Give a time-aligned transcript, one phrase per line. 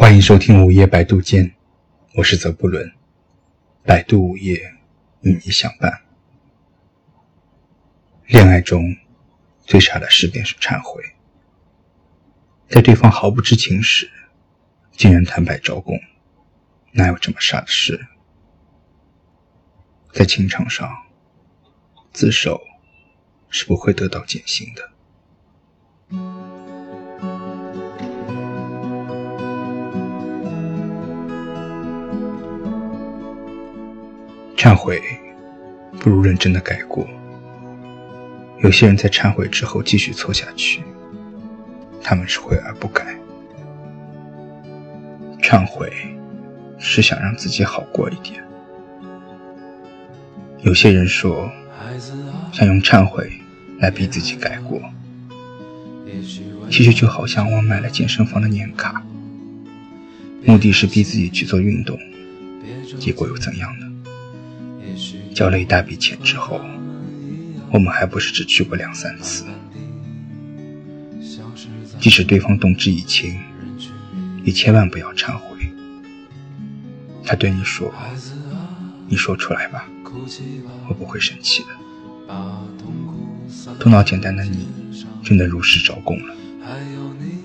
[0.00, 1.56] 欢迎收听午夜百度间，
[2.14, 2.94] 我是泽布伦。
[3.82, 4.76] 百度午夜
[5.22, 6.02] 与你相伴。
[8.26, 8.96] 恋爱中
[9.64, 11.02] 最傻的事便是忏悔，
[12.68, 14.08] 在对方毫不知情时，
[14.92, 15.98] 竟然坦白招供，
[16.92, 18.06] 哪有这么傻的事？
[20.12, 20.88] 在情场上，
[22.12, 22.62] 自首
[23.50, 24.92] 是不会得到减刑的。
[34.58, 35.00] 忏悔
[36.00, 37.08] 不如认真的改过。
[38.60, 40.82] 有些人在忏悔之后继续错下去，
[42.02, 43.16] 他们是悔而不改。
[45.40, 45.92] 忏悔
[46.76, 48.42] 是想让自己好过一点。
[50.62, 51.48] 有些人说
[52.52, 53.30] 想用忏悔
[53.78, 54.82] 来逼自己改过，
[56.68, 59.00] 其实就好像我买了健身房的年卡，
[60.44, 61.96] 目的是逼自己去做运动，
[62.98, 63.87] 结果又怎样呢？
[65.38, 66.60] 交了一大笔钱之后，
[67.72, 69.44] 我们还不是只去过两三次。
[72.00, 73.38] 即使对方动之以情，
[74.42, 75.72] 也千万不要忏悔。
[77.22, 77.94] 他对你说
[79.06, 79.88] ：“你说出来吧，
[80.88, 81.68] 我不会生气的。”
[83.78, 84.66] 头脑简单的你，
[85.22, 86.34] 真的如实招供了，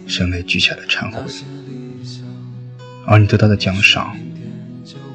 [0.08, 1.21] 声泪俱下的忏悔，
[3.05, 4.17] 而你得到的奖赏，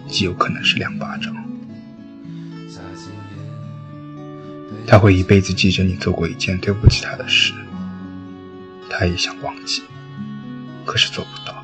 [0.06, 1.34] 极有可能是两巴掌。
[4.90, 7.52] 他会一辈子记着你做过一件对不起他的事，
[8.88, 9.82] 他也想忘记，
[10.86, 11.62] 可是做不到。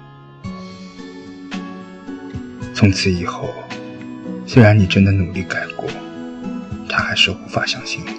[2.75, 3.49] 从此以后，
[4.47, 5.89] 虽然你真的努力改过，
[6.87, 8.11] 他还是无法相信你。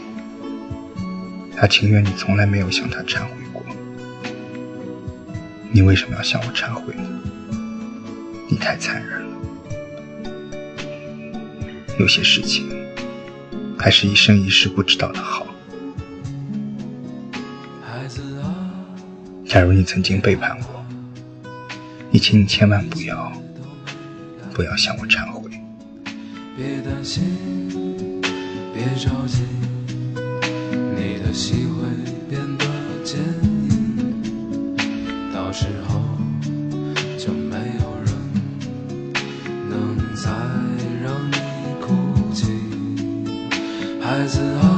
[1.56, 3.64] 他情愿你从来没有向他忏悔过。
[5.72, 7.08] 你为什么要向我忏悔呢？
[8.50, 9.28] 你太残忍了。
[12.00, 12.84] 有些事情。
[13.78, 15.46] 还是一生一世不知道的好。
[19.46, 20.86] 假如你曾经背叛我，
[22.12, 23.31] 你请你千万不要，
[24.53, 25.50] 不要向我忏悔。
[26.58, 27.24] 别担心，
[28.74, 29.44] 别着急，
[30.96, 31.85] 你的心会
[32.30, 32.66] 变得
[33.03, 33.19] 坚
[33.69, 34.75] 硬，
[35.34, 36.02] 到时候
[44.05, 44.75] 孩子啊，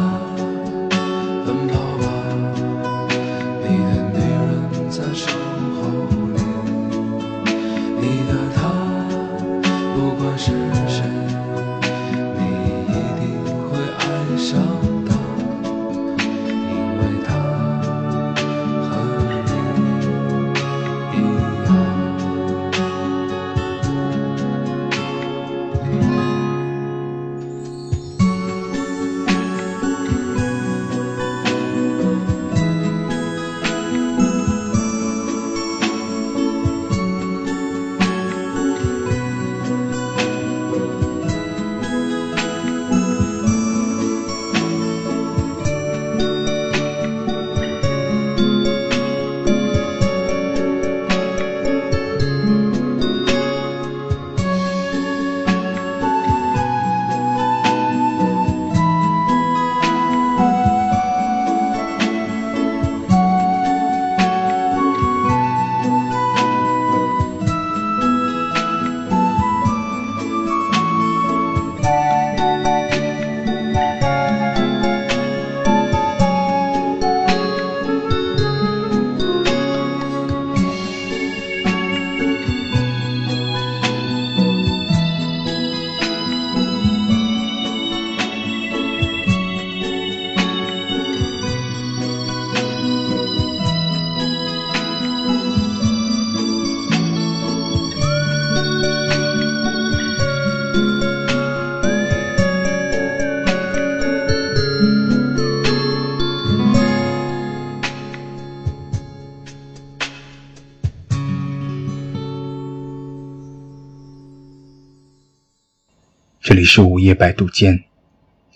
[116.47, 117.83] 这里是午夜百度间，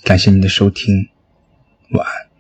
[0.06, 1.10] 感谢您的收听，
[1.90, 2.31] 晚安。